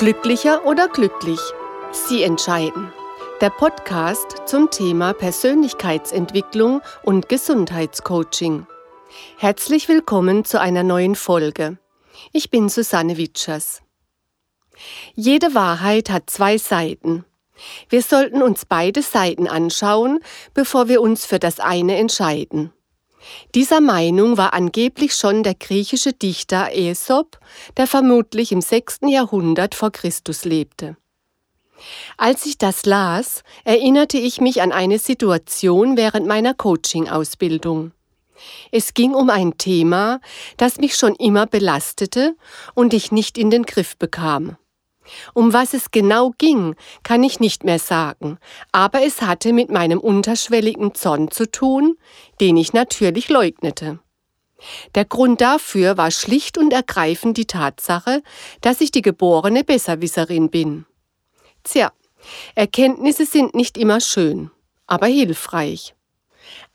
Glücklicher 0.00 0.64
oder 0.64 0.88
glücklich? 0.88 1.38
Sie 1.92 2.22
entscheiden. 2.22 2.90
Der 3.42 3.50
Podcast 3.50 4.48
zum 4.48 4.70
Thema 4.70 5.12
Persönlichkeitsentwicklung 5.12 6.80
und 7.02 7.28
Gesundheitscoaching. 7.28 8.66
Herzlich 9.36 9.88
willkommen 9.88 10.46
zu 10.46 10.58
einer 10.58 10.84
neuen 10.84 11.16
Folge. 11.16 11.76
Ich 12.32 12.48
bin 12.48 12.70
Susanne 12.70 13.18
Witschers. 13.18 13.82
Jede 15.16 15.54
Wahrheit 15.54 16.08
hat 16.08 16.30
zwei 16.30 16.56
Seiten. 16.56 17.26
Wir 17.90 18.00
sollten 18.00 18.40
uns 18.40 18.64
beide 18.64 19.02
Seiten 19.02 19.48
anschauen, 19.48 20.20
bevor 20.54 20.88
wir 20.88 21.02
uns 21.02 21.26
für 21.26 21.38
das 21.38 21.60
eine 21.60 21.98
entscheiden. 21.98 22.72
Dieser 23.54 23.80
Meinung 23.80 24.36
war 24.36 24.54
angeblich 24.54 25.14
schon 25.14 25.42
der 25.42 25.54
griechische 25.54 26.12
Dichter 26.12 26.68
Aesop, 26.72 27.38
der 27.76 27.86
vermutlich 27.86 28.52
im 28.52 28.60
6. 28.60 29.00
Jahrhundert 29.06 29.74
vor 29.74 29.90
Christus 29.90 30.44
lebte. 30.44 30.96
Als 32.16 32.46
ich 32.46 32.58
das 32.58 32.84
las, 32.84 33.42
erinnerte 33.64 34.18
ich 34.18 34.40
mich 34.40 34.62
an 34.62 34.72
eine 34.72 34.98
Situation 34.98 35.96
während 35.96 36.26
meiner 36.26 36.54
Coaching-Ausbildung. 36.54 37.92
Es 38.70 38.94
ging 38.94 39.14
um 39.14 39.30
ein 39.30 39.58
Thema, 39.58 40.20
das 40.56 40.78
mich 40.78 40.96
schon 40.96 41.14
immer 41.16 41.46
belastete 41.46 42.36
und 42.74 42.94
ich 42.94 43.12
nicht 43.12 43.36
in 43.38 43.50
den 43.50 43.64
Griff 43.64 43.96
bekam. 43.96 44.56
Um 45.34 45.52
was 45.52 45.74
es 45.74 45.90
genau 45.90 46.32
ging, 46.38 46.74
kann 47.02 47.22
ich 47.22 47.40
nicht 47.40 47.64
mehr 47.64 47.78
sagen, 47.78 48.38
aber 48.72 49.02
es 49.02 49.22
hatte 49.22 49.52
mit 49.52 49.70
meinem 49.70 49.98
unterschwelligen 49.98 50.94
Zorn 50.94 51.30
zu 51.30 51.50
tun, 51.50 51.96
den 52.40 52.56
ich 52.56 52.72
natürlich 52.72 53.28
leugnete. 53.28 53.98
Der 54.94 55.04
Grund 55.04 55.40
dafür 55.40 55.96
war 55.96 56.10
schlicht 56.10 56.58
und 56.58 56.72
ergreifend 56.72 57.36
die 57.36 57.46
Tatsache, 57.46 58.22
dass 58.60 58.80
ich 58.80 58.90
die 58.90 59.02
geborene 59.02 59.64
Besserwisserin 59.64 60.50
bin. 60.50 60.86
Tja, 61.64 61.92
Erkenntnisse 62.54 63.26
sind 63.26 63.54
nicht 63.54 63.78
immer 63.78 64.00
schön, 64.00 64.50
aber 64.86 65.06
hilfreich. 65.06 65.94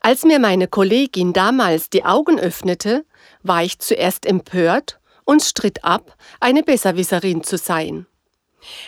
Als 0.00 0.24
mir 0.24 0.38
meine 0.38 0.68
Kollegin 0.68 1.32
damals 1.32 1.90
die 1.90 2.04
Augen 2.04 2.38
öffnete, 2.38 3.04
war 3.42 3.62
ich 3.62 3.78
zuerst 3.78 4.26
empört 4.26 5.00
und 5.24 5.42
stritt 5.42 5.84
ab, 5.84 6.16
eine 6.40 6.62
Besserwisserin 6.62 7.42
zu 7.42 7.58
sein. 7.58 8.06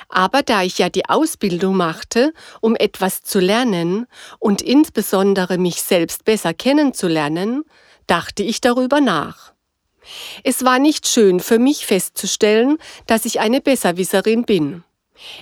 Aber 0.08 0.42
da 0.42 0.62
ich 0.62 0.78
ja 0.78 0.88
die 0.88 1.08
Ausbildung 1.08 1.76
machte, 1.76 2.32
um 2.60 2.76
etwas 2.76 3.22
zu 3.22 3.40
lernen 3.40 4.06
und 4.38 4.62
insbesondere 4.62 5.58
mich 5.58 5.82
selbst 5.82 6.24
besser 6.24 6.54
kennenzulernen, 6.54 7.64
dachte 8.06 8.42
ich 8.42 8.60
darüber 8.60 9.00
nach. 9.00 9.52
Es 10.42 10.64
war 10.64 10.78
nicht 10.78 11.06
schön 11.06 11.40
für 11.40 11.58
mich 11.58 11.86
festzustellen, 11.86 12.78
dass 13.06 13.24
ich 13.24 13.40
eine 13.40 13.60
Besserwisserin 13.60 14.44
bin. 14.44 14.84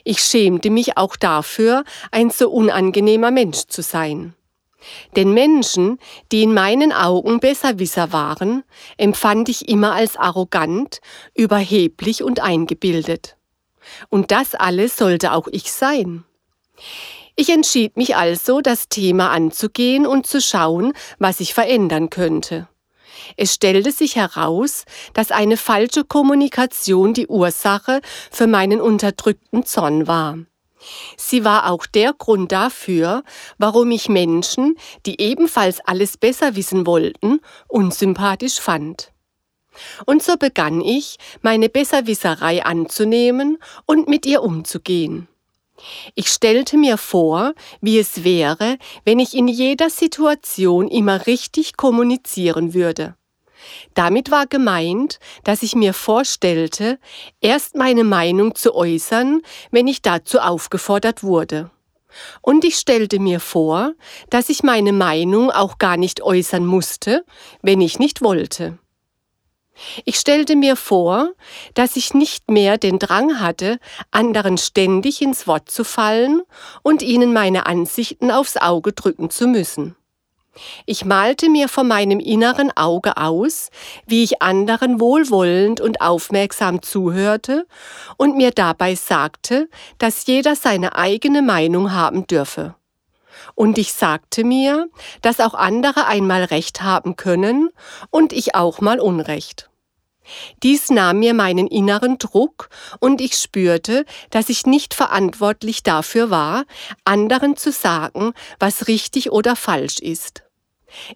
Ich 0.05 0.21
schämte 0.21 0.71
mich 0.71 0.97
auch 0.97 1.17
dafür, 1.17 1.85
ein 2.11 2.31
so 2.31 2.51
unangenehmer 2.51 3.31
Mensch 3.31 3.67
zu 3.69 3.83
sein. 3.83 4.35
Denn 5.17 5.33
Menschen, 5.33 5.99
die 6.33 6.43
in 6.43 6.55
meinen 6.55 6.93
Augen 6.93 7.41
Besserwisser 7.41 8.13
waren, 8.13 8.63
empfand 8.97 9.49
ich 9.49 9.69
immer 9.69 9.93
als 9.93 10.17
arrogant, 10.17 11.01
überheblich 11.35 12.23
und 12.23 12.41
eingebildet. 12.41 13.36
Und 14.09 14.31
das 14.31 14.55
alles 14.55 14.97
sollte 14.97 15.33
auch 15.33 15.49
ich 15.51 15.73
sein. 15.73 16.25
Ich 17.37 17.51
entschied 17.51 17.97
mich 17.97 18.17
also, 18.17 18.61
das 18.61 18.89
Thema 18.89 19.31
anzugehen 19.31 20.07
und 20.07 20.27
zu 20.27 20.41
schauen, 20.41 20.95
was 21.19 21.41
ich 21.41 21.53
verändern 21.53 22.09
könnte. 22.09 22.69
Es 23.37 23.55
stellte 23.55 23.93
sich 23.93 24.17
heraus, 24.17 24.85
dass 25.13 25.31
eine 25.31 25.57
falsche 25.57 26.05
Kommunikation 26.05 27.15
die 27.15 27.27
Ursache 27.27 28.01
für 28.31 28.47
meinen 28.47 28.81
unterdrückten 28.81 29.65
Zorn 29.65 30.07
war. 30.07 30.39
Sie 31.17 31.45
war 31.45 31.71
auch 31.71 31.87
der 31.87 32.13
Grund 32.13 32.53
dafür, 32.53 33.23
warum 33.59 33.91
ich 33.91 34.09
Menschen, 34.09 34.77
die 35.05 35.21
ebenfalls 35.21 35.81
alles 35.81 36.17
besser 36.17 36.57
wissen 36.57 36.87
wollten, 36.87 37.41
unsympathisch 37.69 38.61
fand. 38.61 39.13
Und 40.05 40.23
so 40.23 40.37
begann 40.37 40.81
ich, 40.81 41.17
meine 41.43 41.69
Besserwisserei 41.69 42.65
anzunehmen 42.65 43.59
und 43.87 44.09
mit 44.09 44.27
ihr 44.27 44.43
umzugehen. 44.43 45.29
Ich 46.15 46.29
stellte 46.29 46.77
mir 46.79 46.97
vor, 46.97 47.53
wie 47.81 47.99
es 47.99 48.25
wäre, 48.25 48.79
wenn 49.05 49.19
ich 49.19 49.35
in 49.35 49.49
jeder 49.49 49.91
Situation 49.91 50.89
immer 50.89 51.27
richtig 51.27 51.77
kommunizieren 51.77 52.73
würde. 52.73 53.15
Damit 53.95 54.31
war 54.31 54.47
gemeint, 54.47 55.19
dass 55.45 55.63
ich 55.63 55.75
mir 55.75 55.95
vorstellte, 55.95 56.99
erst 57.41 57.75
meine 57.75 58.05
Meinung 58.05 58.55
zu 58.55 58.75
äußern, 58.75 59.43
wenn 59.71 59.87
ich 59.87 60.03
dazu 60.03 60.41
aufgefordert 60.41 61.23
wurde. 61.23 61.71
Und 62.41 62.65
ich 62.65 62.77
stellte 62.77 63.19
mir 63.19 63.41
vor, 63.41 63.93
dass 64.31 64.49
ich 64.49 64.63
meine 64.63 64.93
Meinung 64.93 65.51
auch 65.51 65.79
gar 65.79 65.97
nicht 65.97 66.23
äußern 66.23 66.65
musste, 66.65 67.25
wenn 67.63 67.81
ich 67.81 67.99
nicht 67.99 68.23
wollte. 68.23 68.79
Ich 70.05 70.17
stellte 70.17 70.57
mir 70.57 70.77
vor, 70.77 71.31
dass 71.75 71.97
ich 71.97 72.15
nicht 72.15 72.51
mehr 72.51 72.79
den 72.79 72.99
Drang 72.99 73.41
hatte, 73.41 73.79
anderen 74.11 74.59
ständig 74.59 75.23
ins 75.23 75.47
Wort 75.47 75.71
zu 75.71 75.85
fallen 75.85 76.43
und 76.83 77.03
ihnen 77.03 77.33
meine 77.33 77.67
Ansichten 77.67 78.31
aufs 78.31 78.57
Auge 78.57 78.93
drücken 78.93 79.31
zu 79.31 79.47
müssen. 79.47 79.97
Ich 80.87 81.05
malte 81.05 81.51
mir 81.51 81.69
vor 81.69 81.85
meinem 81.85 82.21
inneren 82.21 82.75
Auge 82.77 83.17
aus, 83.17 83.71
wie 84.07 84.23
ich 84.23 84.43
anderen 84.43 85.01
wohlwollend 85.01 85.81
und 85.81 86.01
aufmerksam 86.01 86.83
zuhörte 86.83 87.67
und 88.17 88.37
mir 88.37 88.51
dabei 88.51 88.95
sagte, 88.95 89.69
dass 89.99 90.27
jeder 90.27 90.57
seine 90.57 90.97
eigene 90.97 91.43
Meinung 91.43 91.93
haben 91.93 92.27
dürfe. 92.27 92.75
Und 93.57 93.79
ich 93.79 93.95
sagte 93.95 94.45
mir, 94.45 94.89
dass 95.23 95.41
auch 95.41 95.55
andere 95.55 96.07
einmal 96.07 96.45
Recht 96.45 96.83
haben 96.83 97.17
können 97.17 97.71
und 98.11 98.33
ich 98.33 98.55
auch 98.55 98.81
mal 98.81 99.01
Unrecht. 99.01 99.71
Dies 100.63 100.91
nahm 100.91 101.21
mir 101.21 101.33
meinen 101.33 101.67
inneren 101.67 102.19
Druck 102.19 102.69
und 103.01 103.21
ich 103.21 103.35
spürte, 103.37 104.05
dass 104.31 104.51
ich 104.51 104.67
nicht 104.67 104.93
verantwortlich 104.93 105.83
dafür 105.83 106.31
war, 106.31 106.65
anderen 107.05 107.57
zu 107.57 107.73
sagen, 107.73 108.33
was 108.59 108.89
richtig 108.89 109.33
oder 109.33 109.57
falsch 109.57 110.01
ist. 110.01 110.43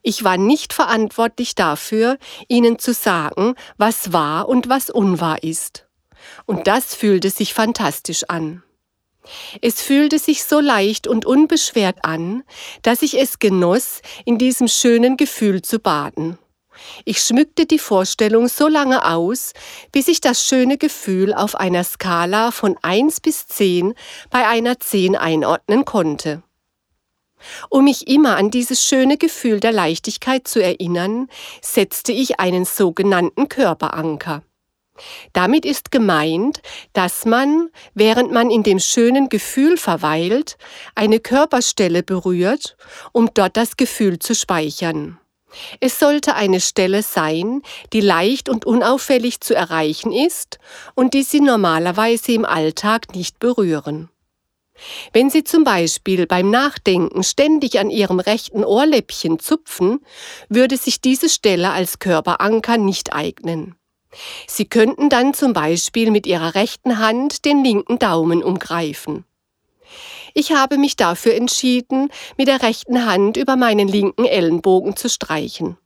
Ich 0.02 0.24
war 0.24 0.38
nicht 0.38 0.72
verantwortlich 0.72 1.54
dafür, 1.54 2.16
ihnen 2.48 2.78
zu 2.78 2.94
sagen, 2.94 3.54
was 3.76 4.14
wahr 4.14 4.48
und 4.48 4.68
was 4.70 4.88
unwahr 4.88 5.42
ist. 5.42 5.86
Und 6.46 6.66
das 6.66 6.94
fühlte 6.94 7.28
sich 7.28 7.52
fantastisch 7.52 8.24
an. 8.28 8.62
Es 9.60 9.80
fühlte 9.80 10.18
sich 10.18 10.44
so 10.44 10.60
leicht 10.60 11.06
und 11.06 11.26
unbeschwert 11.26 12.04
an, 12.04 12.42
dass 12.82 13.02
ich 13.02 13.18
es 13.18 13.38
genoss, 13.38 14.02
in 14.24 14.38
diesem 14.38 14.68
schönen 14.68 15.16
Gefühl 15.16 15.62
zu 15.62 15.78
baden. 15.78 16.38
Ich 17.04 17.20
schmückte 17.20 17.66
die 17.66 17.78
Vorstellung 17.78 18.48
so 18.48 18.68
lange 18.68 19.04
aus, 19.04 19.52
bis 19.92 20.08
ich 20.08 20.20
das 20.20 20.44
schöne 20.44 20.78
Gefühl 20.78 21.34
auf 21.34 21.54
einer 21.54 21.84
Skala 21.84 22.50
von 22.50 22.76
1 22.82 23.20
bis 23.20 23.46
10 23.48 23.94
bei 24.30 24.46
einer 24.46 24.80
10 24.80 25.16
einordnen 25.16 25.84
konnte. 25.84 26.42
Um 27.70 27.84
mich 27.84 28.06
immer 28.08 28.36
an 28.36 28.50
dieses 28.50 28.84
schöne 28.84 29.16
Gefühl 29.16 29.60
der 29.60 29.72
Leichtigkeit 29.72 30.46
zu 30.46 30.62
erinnern, 30.62 31.28
setzte 31.62 32.12
ich 32.12 32.38
einen 32.38 32.64
sogenannten 32.64 33.48
Körperanker. 33.48 34.42
Damit 35.32 35.64
ist 35.64 35.90
gemeint, 35.90 36.62
dass 36.92 37.24
man, 37.24 37.70
während 37.94 38.32
man 38.32 38.50
in 38.50 38.62
dem 38.62 38.78
schönen 38.78 39.28
Gefühl 39.28 39.76
verweilt, 39.76 40.56
eine 40.94 41.20
Körperstelle 41.20 42.02
berührt, 42.02 42.76
um 43.12 43.30
dort 43.34 43.56
das 43.56 43.76
Gefühl 43.76 44.18
zu 44.18 44.34
speichern. 44.34 45.18
Es 45.80 45.98
sollte 45.98 46.34
eine 46.34 46.60
Stelle 46.60 47.02
sein, 47.02 47.62
die 47.92 48.00
leicht 48.00 48.48
und 48.48 48.64
unauffällig 48.64 49.40
zu 49.40 49.54
erreichen 49.54 50.12
ist 50.12 50.58
und 50.94 51.14
die 51.14 51.22
Sie 51.22 51.40
normalerweise 51.40 52.32
im 52.32 52.44
Alltag 52.44 53.14
nicht 53.14 53.38
berühren. 53.38 54.10
Wenn 55.12 55.28
Sie 55.28 55.44
zum 55.44 55.64
Beispiel 55.64 56.26
beim 56.26 56.50
Nachdenken 56.50 57.22
ständig 57.22 57.78
an 57.78 57.90
Ihrem 57.90 58.20
rechten 58.20 58.64
Ohrläppchen 58.64 59.38
zupfen, 59.38 60.00
würde 60.48 60.76
sich 60.76 61.00
diese 61.00 61.28
Stelle 61.28 61.70
als 61.70 61.98
Körperanker 61.98 62.78
nicht 62.78 63.12
eignen. 63.12 63.74
Sie 64.46 64.64
könnten 64.64 65.08
dann 65.08 65.34
zum 65.34 65.52
Beispiel 65.52 66.10
mit 66.10 66.26
Ihrer 66.26 66.54
rechten 66.54 66.98
Hand 66.98 67.44
den 67.44 67.62
linken 67.64 67.98
Daumen 67.98 68.42
umgreifen. 68.42 69.24
Ich 70.34 70.52
habe 70.52 70.78
mich 70.78 70.96
dafür 70.96 71.34
entschieden, 71.34 72.10
mit 72.36 72.48
der 72.48 72.62
rechten 72.62 73.04
Hand 73.04 73.36
über 73.36 73.56
meinen 73.56 73.88
linken 73.88 74.24
Ellenbogen 74.24 74.96
zu 74.96 75.08
streichen. 75.08 75.76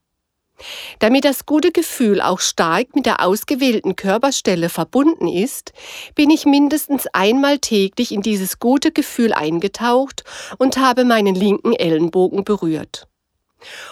Damit 1.00 1.25
das 1.25 1.47
gute 1.47 1.73
Gefühl 1.73 2.21
auch 2.21 2.41
stark 2.41 2.94
mit 2.94 3.06
der 3.06 3.25
ausgewählten 3.25 3.97
Körperstelle 3.97 4.69
verbunden 4.69 5.27
ist, 5.27 5.73
bin 6.15 6.31
ich 6.31 6.47
mindestens 6.47 7.06
einmal 7.12 7.59
täglich 7.59 8.12
in 8.12 8.23
dieses 8.23 8.61
gute 8.61 8.93
Gefühl 8.93 9.32
eingetaucht 9.32 10.23
und 10.59 10.77
habe 10.77 11.05
meinen 11.05 11.35
linken 11.35 11.73
Ellenbogen 11.73 12.44
berührt. 12.44 13.09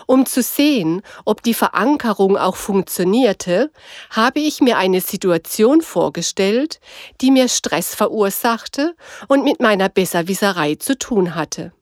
Um 0.06 0.26
zu 0.26 0.42
sehen, 0.42 1.02
ob 1.24 1.42
die 1.42 1.54
Verankerung 1.54 2.36
auch 2.36 2.56
funktionierte, 2.56 3.70
habe 4.10 4.40
ich 4.40 4.60
mir 4.60 4.76
eine 4.76 5.00
Situation 5.00 5.80
vorgestellt, 5.80 6.80
die 7.20 7.30
mir 7.30 7.48
Stress 7.48 7.94
verursachte 7.94 8.94
und 9.28 9.44
mit 9.44 9.60
meiner 9.60 9.88
Besserwisserei 9.88 10.74
zu 10.74 10.98
tun 10.98 11.34
hatte. 11.34 11.72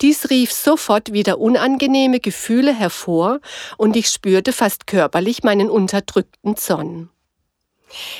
Dies 0.00 0.30
rief 0.30 0.52
sofort 0.52 1.12
wieder 1.12 1.38
unangenehme 1.38 2.20
Gefühle 2.20 2.74
hervor 2.74 3.40
und 3.76 3.96
ich 3.96 4.08
spürte 4.08 4.52
fast 4.52 4.86
körperlich 4.86 5.42
meinen 5.42 5.70
unterdrückten 5.70 6.56
Zorn. 6.56 7.10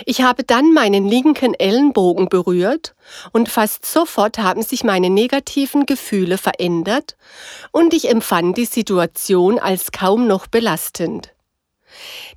Ich 0.04 0.22
habe 0.22 0.44
dann 0.44 0.72
meinen 0.72 1.06
linken 1.08 1.54
Ellenbogen 1.54 2.28
berührt 2.28 2.94
und 3.32 3.48
fast 3.48 3.84
sofort 3.84 4.38
haben 4.38 4.62
sich 4.62 4.84
meine 4.84 5.10
negativen 5.10 5.86
Gefühle 5.86 6.38
verändert 6.38 7.16
und 7.72 7.92
ich 7.92 8.08
empfand 8.08 8.56
die 8.56 8.64
Situation 8.64 9.58
als 9.58 9.92
kaum 9.92 10.26
noch 10.26 10.46
belastend. 10.46 11.32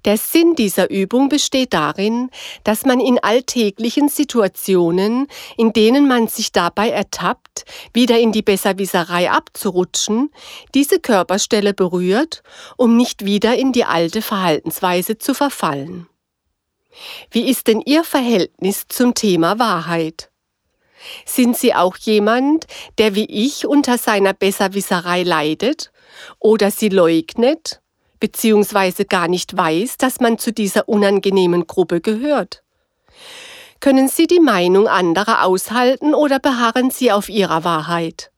Der 0.06 0.18
Sinn 0.18 0.56
dieser 0.56 0.90
Übung 0.90 1.30
besteht 1.30 1.74
darin, 1.74 2.30
dass 2.64 2.86
man 2.86 3.00
in 3.00 3.20
alltäglichen 3.20 4.08
Situationen, 4.08 5.28
in 5.58 5.74
denen 5.74 6.08
man 6.08 6.28
sich 6.28 6.52
dabei 6.52 6.90
ertappt, 6.90 7.66
wieder 7.94 8.18
in 8.18 8.31
die 8.31 8.42
Besserwisserei 8.42 9.30
abzurutschen, 9.30 10.31
diese 10.74 11.00
Körperstelle 11.00 11.74
berührt, 11.74 12.44
um 12.78 12.96
nicht 12.96 13.26
wieder 13.26 13.56
in 13.58 13.74
die 13.74 13.86
alte 13.86 14.22
Verhaltensweise 14.22 15.18
zu 15.18 15.34
verfallen. 15.34 16.09
Wie 17.32 17.50
ist 17.50 17.68
denn 17.68 17.82
Ihr 17.86 18.04
Verhältnis 18.04 18.86
zum 18.88 19.14
Thema 19.14 19.60
Wahrheit? 19.60 20.30
Sind 21.26 21.58
Sie 21.58 21.74
auch 21.74 21.96
jemand, 21.98 22.66
der 22.98 23.16
wie 23.16 23.26
ich 23.26 23.66
unter 23.66 23.98
seiner 23.98 24.34
Besserwisserei 24.34 25.24
leidet 25.24 25.92
oder 26.40 26.72
sie 26.72 26.90
leugnet, 26.90 27.82
beziehungsweise 28.20 29.06
gar 29.06 29.28
nicht 29.28 29.56
weiß, 29.56 29.98
dass 29.98 30.20
man 30.20 30.38
zu 30.38 30.52
dieser 30.52 30.90
unangenehmen 30.90 31.68
Gruppe 31.68 32.02
gehört? 32.02 32.64
Können 33.80 34.10
Sie 34.10 34.28
die 34.28 34.42
Meinung 34.42 34.88
anderer 34.88 35.46
aushalten 35.46 36.14
oder 36.14 36.40
beharren 36.40 36.92
Sie 36.92 37.14
auf 37.14 37.30
Ihrer 37.30 37.64
Wahrheit? 37.64 38.32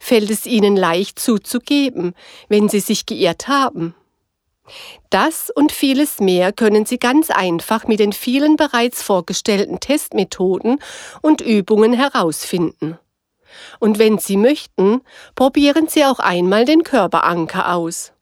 Fällt 0.00 0.30
es 0.30 0.46
Ihnen 0.46 0.76
leicht 0.76 1.18
zuzugeben, 1.18 2.14
wenn 2.48 2.70
Sie 2.70 2.80
sich 2.80 3.04
geirrt 3.04 3.48
haben? 3.48 3.94
Das 5.10 5.50
und 5.50 5.72
vieles 5.72 6.20
mehr 6.20 6.52
können 6.52 6.86
Sie 6.86 6.98
ganz 6.98 7.30
einfach 7.30 7.86
mit 7.86 8.00
den 8.00 8.12
vielen 8.12 8.56
bereits 8.56 9.02
vorgestellten 9.02 9.80
Testmethoden 9.80 10.78
und 11.20 11.40
Übungen 11.40 11.92
herausfinden. 11.92 12.98
Und 13.80 13.98
wenn 13.98 14.18
Sie 14.18 14.36
möchten, 14.36 15.02
probieren 15.34 15.88
Sie 15.88 16.04
auch 16.04 16.18
einmal 16.18 16.64
den 16.64 16.84
Körperanker 16.84 17.74
aus. 17.74 18.12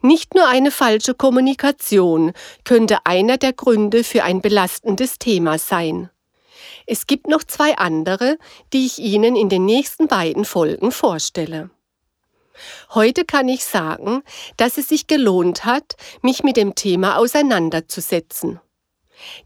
Nicht 0.00 0.34
nur 0.34 0.48
eine 0.48 0.70
falsche 0.70 1.14
Kommunikation 1.14 2.32
könnte 2.64 2.98
einer 3.04 3.36
der 3.36 3.52
Gründe 3.52 4.04
für 4.04 4.24
ein 4.24 4.40
belastendes 4.40 5.18
Thema 5.18 5.58
sein. 5.58 6.10
Es 6.86 7.06
gibt 7.06 7.28
noch 7.28 7.44
zwei 7.44 7.76
andere, 7.76 8.38
die 8.72 8.86
ich 8.86 8.98
Ihnen 8.98 9.36
in 9.36 9.48
den 9.48 9.64
nächsten 9.64 10.08
beiden 10.08 10.44
Folgen 10.44 10.92
vorstelle. 10.92 11.70
Heute 12.90 13.24
kann 13.24 13.48
ich 13.48 13.64
sagen, 13.64 14.22
dass 14.56 14.78
es 14.78 14.88
sich 14.88 15.06
gelohnt 15.06 15.64
hat, 15.64 15.96
mich 16.22 16.42
mit 16.42 16.56
dem 16.56 16.74
Thema 16.74 17.16
auseinanderzusetzen. 17.18 18.60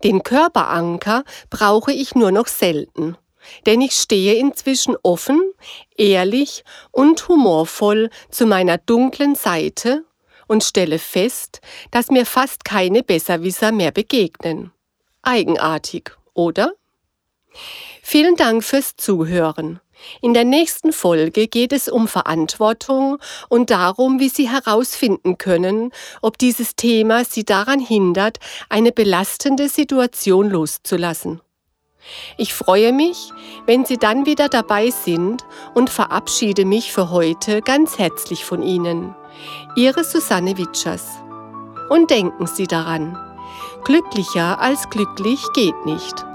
Den 0.02 0.22
Körperanker 0.22 1.24
brauche 1.50 1.92
ich 1.92 2.14
nur 2.14 2.32
noch 2.32 2.46
selten, 2.46 3.16
denn 3.66 3.80
ich 3.80 3.92
stehe 3.92 4.34
inzwischen 4.34 4.96
offen, 5.02 5.40
ehrlich 5.96 6.64
und 6.90 7.28
humorvoll 7.28 8.10
zu 8.30 8.46
meiner 8.46 8.78
dunklen 8.78 9.34
Seite 9.34 10.04
und 10.46 10.64
stelle 10.64 10.98
fest, 10.98 11.60
dass 11.90 12.10
mir 12.10 12.26
fast 12.26 12.64
keine 12.64 13.02
Besserwisser 13.02 13.72
mehr 13.72 13.92
begegnen. 13.92 14.72
Eigenartig, 15.22 16.16
oder? 16.34 16.72
Vielen 18.02 18.36
Dank 18.36 18.64
fürs 18.64 18.96
Zuhören. 18.96 19.80
In 20.20 20.34
der 20.34 20.44
nächsten 20.44 20.92
Folge 20.92 21.48
geht 21.48 21.72
es 21.72 21.88
um 21.88 22.08
Verantwortung 22.08 23.18
und 23.48 23.70
darum, 23.70 24.20
wie 24.20 24.28
Sie 24.28 24.48
herausfinden 24.48 25.38
können, 25.38 25.92
ob 26.22 26.38
dieses 26.38 26.76
Thema 26.76 27.24
Sie 27.24 27.44
daran 27.44 27.80
hindert, 27.80 28.38
eine 28.68 28.92
belastende 28.92 29.68
Situation 29.68 30.50
loszulassen. 30.50 31.40
Ich 32.36 32.54
freue 32.54 32.92
mich, 32.92 33.32
wenn 33.66 33.84
Sie 33.84 33.98
dann 33.98 34.24
wieder 34.24 34.48
dabei 34.48 34.90
sind 34.90 35.44
und 35.74 35.90
verabschiede 35.90 36.64
mich 36.64 36.92
für 36.92 37.10
heute 37.10 37.60
ganz 37.60 37.98
herzlich 37.98 38.44
von 38.44 38.62
Ihnen. 38.62 39.14
Ihre 39.76 40.04
Susanne 40.04 40.56
Witschers. 40.56 41.04
Und 41.90 42.10
denken 42.10 42.46
Sie 42.46 42.66
daran, 42.66 43.18
glücklicher 43.84 44.60
als 44.60 44.88
glücklich 44.90 45.40
geht 45.54 45.86
nicht. 45.86 46.27